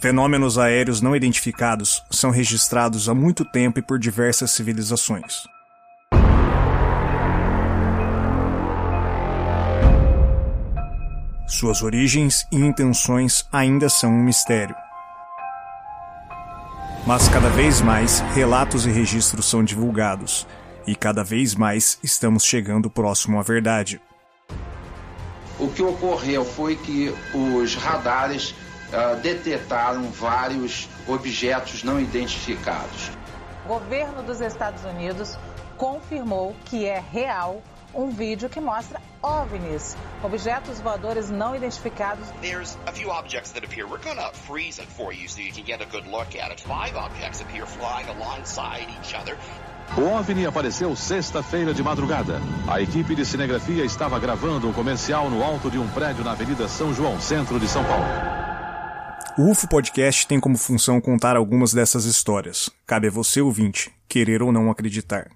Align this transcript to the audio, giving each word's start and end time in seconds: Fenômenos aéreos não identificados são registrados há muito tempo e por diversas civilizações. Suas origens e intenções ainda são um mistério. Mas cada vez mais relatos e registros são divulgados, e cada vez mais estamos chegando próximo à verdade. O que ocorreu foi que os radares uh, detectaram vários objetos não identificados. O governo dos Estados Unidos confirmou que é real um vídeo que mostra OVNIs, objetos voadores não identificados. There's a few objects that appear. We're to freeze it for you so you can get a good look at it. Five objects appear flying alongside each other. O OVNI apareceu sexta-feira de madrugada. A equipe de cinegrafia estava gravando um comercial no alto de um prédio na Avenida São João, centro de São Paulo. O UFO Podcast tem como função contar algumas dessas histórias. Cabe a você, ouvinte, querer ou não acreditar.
Fenômenos 0.00 0.56
aéreos 0.58 1.00
não 1.00 1.16
identificados 1.16 2.04
são 2.08 2.30
registrados 2.30 3.08
há 3.08 3.14
muito 3.14 3.44
tempo 3.44 3.80
e 3.80 3.82
por 3.82 3.98
diversas 3.98 4.52
civilizações. 4.52 5.42
Suas 11.48 11.82
origens 11.82 12.46
e 12.52 12.56
intenções 12.56 13.44
ainda 13.50 13.88
são 13.88 14.12
um 14.12 14.22
mistério. 14.22 14.76
Mas 17.04 17.28
cada 17.28 17.48
vez 17.48 17.80
mais 17.80 18.20
relatos 18.34 18.86
e 18.86 18.90
registros 18.90 19.46
são 19.46 19.64
divulgados, 19.64 20.46
e 20.86 20.94
cada 20.94 21.24
vez 21.24 21.56
mais 21.56 21.98
estamos 22.04 22.44
chegando 22.44 22.88
próximo 22.88 23.40
à 23.40 23.42
verdade. 23.42 24.00
O 25.58 25.66
que 25.66 25.82
ocorreu 25.82 26.44
foi 26.44 26.76
que 26.76 27.12
os 27.34 27.74
radares 27.74 28.54
uh, 28.92 29.16
detectaram 29.20 30.10
vários 30.10 30.88
objetos 31.06 31.82
não 31.82 32.00
identificados. 32.00 33.10
O 33.64 33.68
governo 33.68 34.22
dos 34.22 34.40
Estados 34.40 34.84
Unidos 34.84 35.36
confirmou 35.76 36.56
que 36.64 36.86
é 36.86 36.98
real 36.98 37.62
um 37.94 38.10
vídeo 38.10 38.48
que 38.48 38.60
mostra 38.60 39.00
OVNIs, 39.22 39.96
objetos 40.22 40.80
voadores 40.80 41.28
não 41.28 41.54
identificados. 41.56 42.28
There's 42.40 42.76
a 42.86 42.92
few 42.92 43.10
objects 43.10 43.52
that 43.52 43.64
appear. 43.64 43.86
We're 43.86 43.98
to 43.98 44.32
freeze 44.46 44.80
it 44.80 44.88
for 44.88 45.12
you 45.12 45.28
so 45.28 45.40
you 45.40 45.52
can 45.52 45.64
get 45.64 45.82
a 45.82 45.86
good 45.86 46.06
look 46.08 46.36
at 46.36 46.50
it. 46.50 46.60
Five 46.60 46.96
objects 46.96 47.40
appear 47.40 47.66
flying 47.66 48.08
alongside 48.08 48.88
each 49.00 49.14
other. 49.14 49.36
O 49.96 50.02
OVNI 50.02 50.46
apareceu 50.46 50.94
sexta-feira 50.94 51.72
de 51.72 51.82
madrugada. 51.82 52.40
A 52.68 52.80
equipe 52.80 53.14
de 53.14 53.24
cinegrafia 53.24 53.84
estava 53.84 54.18
gravando 54.18 54.68
um 54.68 54.72
comercial 54.72 55.30
no 55.30 55.42
alto 55.42 55.70
de 55.70 55.78
um 55.78 55.88
prédio 55.88 56.22
na 56.22 56.32
Avenida 56.32 56.68
São 56.68 56.92
João, 56.92 57.18
centro 57.18 57.58
de 57.58 57.66
São 57.66 57.82
Paulo. 57.84 58.37
O 59.38 59.52
UFO 59.52 59.68
Podcast 59.68 60.26
tem 60.26 60.40
como 60.40 60.58
função 60.58 61.00
contar 61.00 61.36
algumas 61.36 61.72
dessas 61.72 62.06
histórias. 62.06 62.68
Cabe 62.84 63.06
a 63.06 63.10
você, 63.12 63.40
ouvinte, 63.40 63.88
querer 64.08 64.42
ou 64.42 64.50
não 64.50 64.68
acreditar. 64.68 65.30